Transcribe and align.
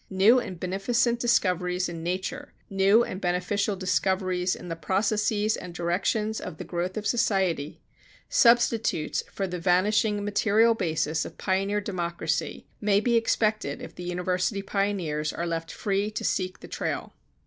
New 0.09 0.39
and 0.39 0.59
beneficent 0.59 1.19
discoveries 1.19 1.87
in 1.87 2.01
nature, 2.01 2.53
new 2.71 3.03
and 3.03 3.21
beneficial 3.21 3.75
discoveries 3.75 4.55
in 4.55 4.67
the 4.67 4.75
processes 4.75 5.55
and 5.55 5.75
directions 5.75 6.41
of 6.41 6.57
the 6.57 6.63
growth 6.63 6.97
of 6.97 7.05
society, 7.05 7.79
substitutes 8.27 9.23
for 9.31 9.45
the 9.45 9.59
vanishing 9.59 10.25
material 10.25 10.73
basis 10.73 11.23
of 11.23 11.37
pioneer 11.37 11.81
democracy 11.81 12.65
may 12.81 12.99
be 12.99 13.15
expected 13.15 13.79
if 13.79 13.93
the 13.93 14.01
university 14.01 14.63
pioneers 14.63 15.31
are 15.31 15.45
left 15.45 15.71
free 15.71 16.09
to 16.09 16.23
seek 16.23 16.61
the 16.61 16.67
trail. 16.67 17.13